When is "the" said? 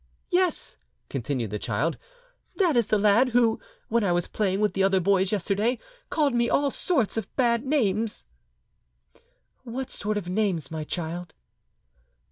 1.51-1.59, 2.87-2.97, 4.73-4.81